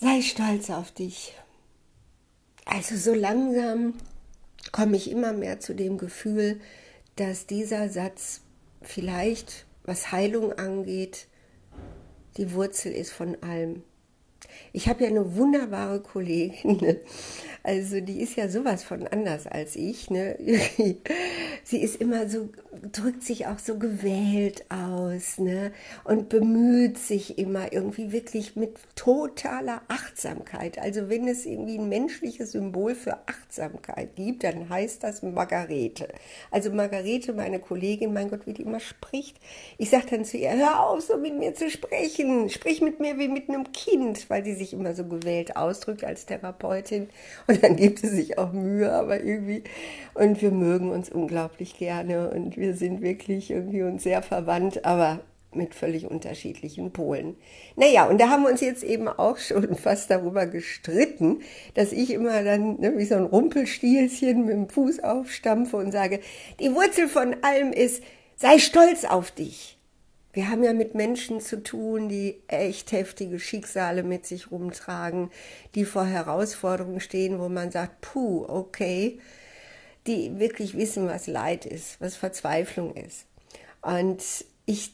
[0.00, 1.34] Sei stolz auf dich.
[2.64, 3.94] Also so langsam
[4.70, 6.60] komme ich immer mehr zu dem Gefühl,
[7.16, 8.42] dass dieser Satz
[8.80, 11.26] vielleicht, was Heilung angeht,
[12.36, 13.82] die Wurzel ist von allem.
[14.72, 17.00] Ich habe ja eine wunderbare Kollegin, ne?
[17.64, 20.10] also die ist ja sowas von anders als ich.
[20.10, 20.38] Ne?
[21.70, 22.48] Sie ist immer so,
[22.92, 25.70] drückt sich auch so gewählt aus ne?
[26.04, 30.78] und bemüht sich immer irgendwie wirklich mit totaler Achtsamkeit.
[30.78, 36.08] Also wenn es irgendwie ein menschliches Symbol für Achtsamkeit gibt, dann heißt das Margarete.
[36.50, 39.36] Also Margarete, meine Kollegin, mein Gott, wie die immer spricht.
[39.76, 42.48] Ich sage dann zu ihr, hör auf, so mit mir zu sprechen.
[42.48, 46.24] Sprich mit mir wie mit einem Kind, weil sie sich immer so gewählt ausdrückt als
[46.24, 47.10] Therapeutin.
[47.46, 49.64] Und dann gibt es sich auch Mühe, aber irgendwie.
[50.14, 55.20] Und wir mögen uns unglaublich gerne und wir sind wirklich irgendwie uns sehr verwandt, aber
[55.52, 57.36] mit völlig unterschiedlichen Polen.
[57.76, 61.40] Naja, und da haben wir uns jetzt eben auch schon fast darüber gestritten,
[61.74, 66.20] dass ich immer dann ne, wie so ein Rumpelstielchen mit dem Fuß aufstampfe und sage,
[66.60, 68.02] die Wurzel von allem ist,
[68.36, 69.78] sei stolz auf dich.
[70.34, 75.30] Wir haben ja mit Menschen zu tun, die echt heftige Schicksale mit sich rumtragen,
[75.74, 79.18] die vor Herausforderungen stehen, wo man sagt, puh, okay,
[80.06, 83.26] die wirklich wissen, was Leid ist, was Verzweiflung ist.
[83.82, 84.22] Und
[84.66, 84.92] ich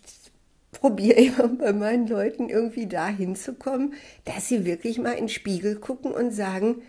[0.73, 3.95] probiere immer bei meinen Leuten irgendwie dahin zu kommen,
[4.25, 6.83] dass sie wirklich mal in den Spiegel gucken und sagen,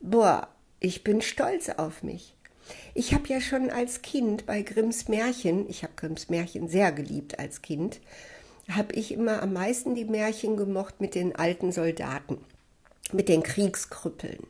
[0.00, 0.48] boah,
[0.80, 2.34] ich bin stolz auf mich.
[2.94, 7.38] Ich habe ja schon als Kind bei Grimms Märchen, ich habe Grimms Märchen sehr geliebt
[7.38, 8.00] als Kind,
[8.68, 12.38] habe ich immer am meisten die Märchen gemocht mit den alten Soldaten,
[13.12, 14.46] mit den Kriegskrüppeln,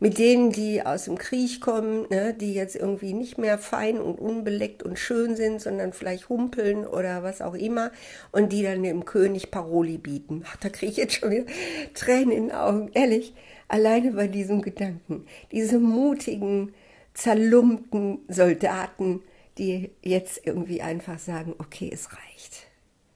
[0.00, 4.18] mit denen, die aus dem Krieg kommen, ne, die jetzt irgendwie nicht mehr fein und
[4.18, 7.92] unbeleckt und schön sind, sondern vielleicht humpeln oder was auch immer
[8.32, 10.44] und die dann dem König Paroli bieten.
[10.46, 11.46] Ach, da kriege ich jetzt schon wieder
[11.94, 13.34] Tränen in den Augen, ehrlich,
[13.68, 16.74] alleine bei diesem Gedanken, diese mutigen,
[17.14, 19.22] zerlumpten Soldaten,
[19.58, 22.66] die jetzt irgendwie einfach sagen, okay, es reicht.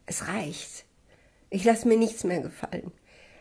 [0.06, 0.84] Es reicht.
[1.50, 2.92] Ich lasse mir nichts mehr gefallen.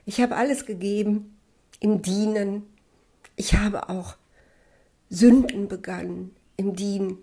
[0.05, 1.37] Ich habe alles gegeben
[1.83, 2.63] im Dienen.
[3.35, 4.15] Ich habe auch
[5.09, 7.17] Sünden begangen im Dienen.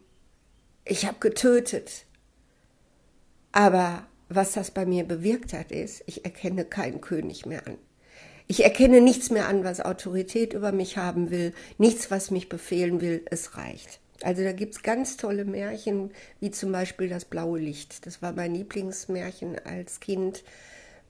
[0.84, 2.04] Ich habe getötet.
[3.53, 7.78] Aber was das bei mir bewirkt hat, ist, ich erkenne keinen König mehr an.
[8.47, 13.00] Ich erkenne nichts mehr an, was Autorität über mich haben will, nichts, was mich befehlen
[13.00, 13.99] will, es reicht.
[14.22, 16.10] Also da gibt es ganz tolle Märchen,
[16.41, 18.04] wie zum Beispiel das blaue Licht.
[18.06, 20.44] Das war mein Lieblingsmärchen als Kind,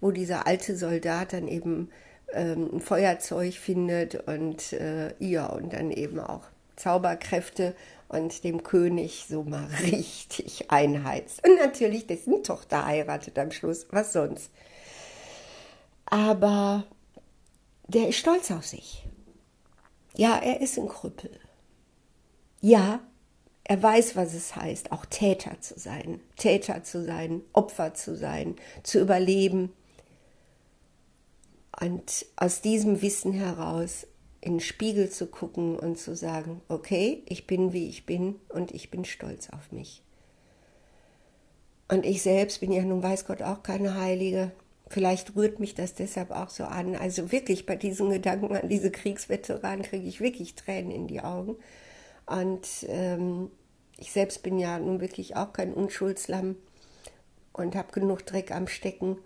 [0.01, 1.91] wo dieser alte Soldat dann eben
[2.35, 6.43] ähm, ein Feuerzeug findet und äh, ja, und dann eben auch
[6.77, 7.75] Zauberkräfte
[8.09, 11.47] und dem König so mal richtig einheizt.
[11.47, 14.51] Und natürlich dessen Tochter heiratet am Schluss, was sonst.
[16.07, 16.85] Aber
[17.87, 19.05] der ist stolz auf sich.
[20.17, 21.31] Ja, er ist ein Krüppel.
[22.61, 23.01] Ja,
[23.65, 28.57] er weiß, was es heißt, auch Täter zu sein, Täter zu sein, Opfer zu sein,
[28.83, 29.73] zu überleben.
[31.81, 34.07] Und aus diesem Wissen heraus
[34.41, 38.73] in den Spiegel zu gucken und zu sagen, okay, ich bin wie ich bin und
[38.73, 40.03] ich bin stolz auf mich.
[41.89, 44.53] Und ich selbst bin ja nun weiß Gott auch keine Heilige,
[44.91, 46.97] Vielleicht rührt mich das deshalb auch so an.
[46.97, 51.55] Also wirklich bei diesen Gedanken an diese Kriegsveteranen kriege ich wirklich Tränen in die Augen.
[52.27, 53.53] Und ähm,
[53.99, 56.57] ich selbst bin ja nun wirklich auch kein Unschuldslamm
[57.53, 59.17] und habe genug Dreck am Stecken.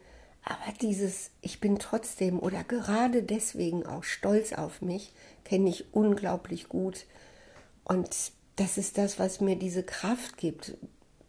[0.44, 5.12] Aber dieses, ich bin trotzdem oder gerade deswegen auch stolz auf mich,
[5.44, 7.06] kenne ich unglaublich gut.
[7.84, 8.10] Und
[8.56, 10.76] das ist das, was mir diese Kraft gibt,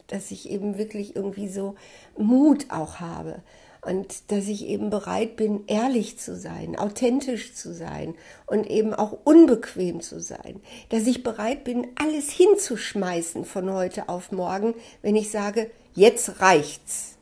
[0.08, 1.76] dass ich eben wirklich irgendwie so
[2.18, 3.42] Mut auch habe
[3.82, 8.16] und dass ich eben bereit bin, ehrlich zu sein, authentisch zu sein
[8.48, 14.32] und eben auch unbequem zu sein, dass ich bereit bin, alles hinzuschmeißen von heute auf
[14.32, 17.15] morgen, wenn ich sage, jetzt reicht's.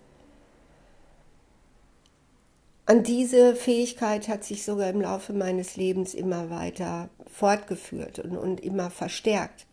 [2.86, 8.60] Und diese Fähigkeit hat sich sogar im Laufe meines Lebens immer weiter fortgeführt und, und
[8.60, 9.66] immer verstärkt.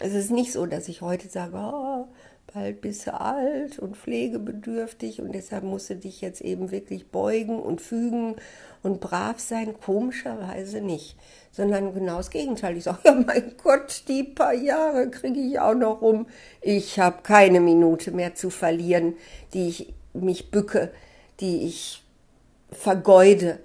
[0.00, 2.08] Es ist nicht so, dass ich heute sage, oh,
[2.52, 7.60] bald bist du alt und pflegebedürftig und deshalb musst du dich jetzt eben wirklich beugen
[7.60, 8.36] und fügen
[8.82, 9.74] und brav sein.
[9.80, 11.16] Komischerweise nicht,
[11.52, 12.76] sondern genau das Gegenteil.
[12.76, 16.26] Ich sage, ja mein Gott, die paar Jahre kriege ich auch noch rum.
[16.60, 19.14] Ich habe keine Minute mehr zu verlieren,
[19.52, 20.92] die ich mich bücke,
[21.40, 22.03] die ich
[22.74, 23.58] vergeude,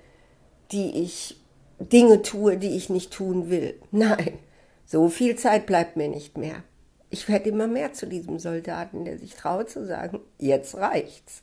[0.72, 1.42] die ich
[1.80, 3.80] Dinge tue, die ich nicht tun will.
[3.92, 4.40] Nein,
[4.86, 6.64] so viel Zeit bleibt mir nicht mehr
[7.10, 11.42] ich werde immer mehr zu diesem Soldaten, der sich traut zu sagen, jetzt reicht's.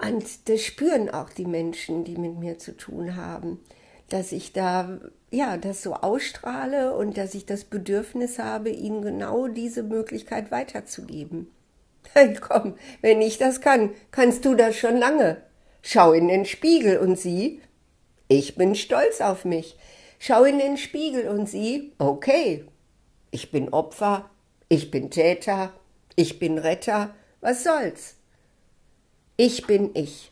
[0.00, 3.60] Und das spüren auch die Menschen, die mit mir zu tun haben,
[4.08, 5.00] dass ich da
[5.30, 11.50] ja das so ausstrahle und dass ich das Bedürfnis habe, ihnen genau diese Möglichkeit weiterzugeben.
[12.40, 15.42] Komm, wenn ich das kann, kannst du das schon lange.
[15.82, 17.60] Schau in den Spiegel und sieh,
[18.28, 19.76] ich bin stolz auf mich.
[20.18, 22.64] Schau in den Spiegel und sieh, okay,
[23.30, 24.28] ich bin Opfer,
[24.68, 25.72] ich bin Täter,
[26.16, 28.16] ich bin Retter, was soll's?
[29.36, 30.30] Ich bin ich.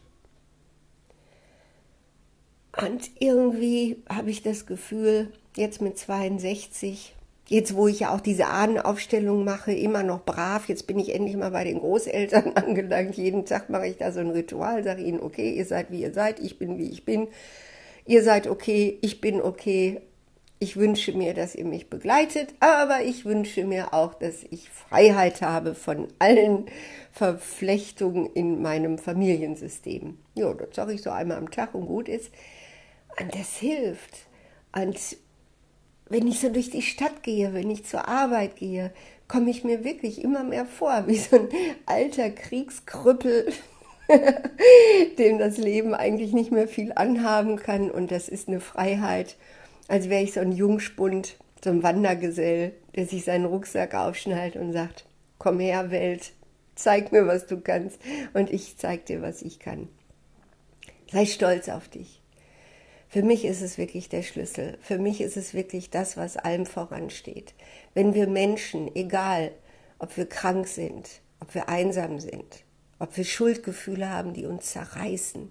[2.77, 7.16] Und irgendwie habe ich das Gefühl, jetzt mit 62,
[7.49, 11.37] jetzt wo ich ja auch diese Ahnenaufstellung mache, immer noch brav, jetzt bin ich endlich
[11.37, 13.17] mal bei den Großeltern angelangt.
[13.17, 16.13] Jeden Tag mache ich da so ein Ritual, sage ihnen, okay, ihr seid wie ihr
[16.13, 17.29] seid, ich bin wie ich bin.
[18.05, 20.01] Ihr seid okay, ich bin okay.
[20.59, 25.43] Ich wünsche mir, dass ihr mich begleitet, aber ich wünsche mir auch, dass ich Freiheit
[25.43, 26.65] habe von allen
[27.13, 30.17] Verflechtungen in meinem Familiensystem.
[30.35, 32.31] Ja, das sage ich so einmal am Tag und gut ist.
[33.21, 34.29] Und das hilft.
[34.75, 34.99] Und
[36.09, 38.93] wenn ich so durch die Stadt gehe, wenn ich zur Arbeit gehe,
[39.29, 41.49] komme ich mir wirklich immer mehr vor wie so ein
[41.87, 43.53] alter Kriegskrüppel,
[45.19, 47.91] dem das Leben eigentlich nicht mehr viel anhaben kann.
[47.91, 49.37] Und das ist eine Freiheit,
[49.89, 54.73] als wäre ich so ein Jungspund, so ein Wandergesell, der sich seinen Rucksack aufschnallt und
[54.73, 55.07] sagt,
[55.39, 56.33] komm her Welt,
[56.77, 58.01] zeig mir, was du kannst
[58.33, 59.89] und ich zeig dir, was ich kann.
[61.11, 62.21] Sei stolz auf dich.
[63.09, 64.79] Für mich ist es wirklich der Schlüssel.
[64.81, 67.55] Für mich ist es wirklich das, was allem voransteht.
[67.95, 69.53] Wenn wir Menschen, egal
[69.99, 72.65] ob wir krank sind, ob wir einsam sind,
[72.99, 75.51] ob wir Schuldgefühle haben, die uns zerreißen,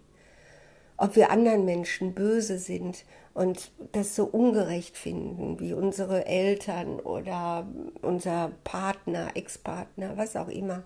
[0.98, 7.68] ob wir anderen Menschen böse sind und das so ungerecht finden, wie unsere Eltern oder
[8.02, 10.84] unser Partner, Ex-Partner, was auch immer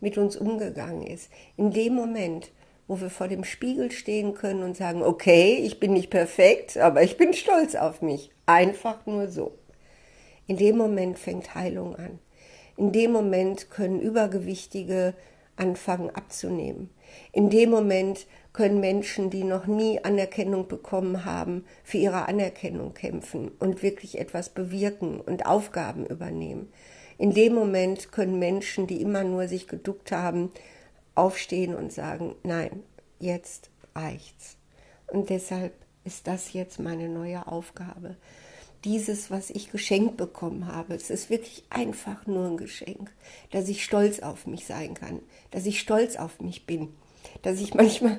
[0.00, 1.30] mit uns umgegangen ist.
[1.56, 2.50] In dem Moment,
[2.90, 7.04] wo wir vor dem Spiegel stehen können und sagen, okay, ich bin nicht perfekt, aber
[7.04, 8.32] ich bin stolz auf mich.
[8.46, 9.52] Einfach nur so.
[10.48, 12.18] In dem Moment fängt Heilung an.
[12.76, 15.14] In dem Moment können Übergewichtige
[15.54, 16.90] anfangen abzunehmen.
[17.30, 23.52] In dem Moment können Menschen, die noch nie Anerkennung bekommen haben, für ihre Anerkennung kämpfen
[23.60, 26.72] und wirklich etwas bewirken und Aufgaben übernehmen.
[27.18, 30.50] In dem Moment können Menschen, die immer nur sich geduckt haben,
[31.20, 32.82] aufstehen und sagen, nein,
[33.18, 34.56] jetzt reicht's.
[35.06, 35.74] Und deshalb
[36.04, 38.16] ist das jetzt meine neue Aufgabe.
[38.84, 43.12] Dieses, was ich geschenkt bekommen habe, es ist wirklich einfach nur ein Geschenk,
[43.50, 45.20] dass ich stolz auf mich sein kann,
[45.50, 46.88] dass ich stolz auf mich bin,
[47.42, 48.18] dass ich manchmal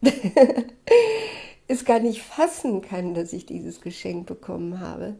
[1.68, 5.16] es gar nicht fassen kann, dass ich dieses Geschenk bekommen habe.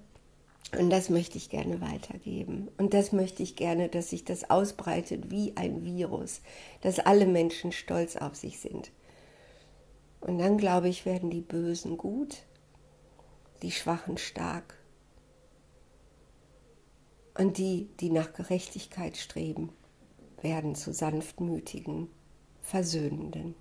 [0.79, 2.69] Und das möchte ich gerne weitergeben.
[2.79, 6.41] Und das möchte ich gerne, dass sich das ausbreitet wie ein Virus,
[6.81, 8.91] dass alle Menschen stolz auf sich sind.
[10.21, 12.39] Und dann, glaube ich, werden die Bösen gut,
[13.63, 14.79] die Schwachen stark.
[17.37, 19.73] Und die, die nach Gerechtigkeit streben,
[20.41, 22.09] werden zu sanftmütigen,
[22.61, 23.55] versöhnenden.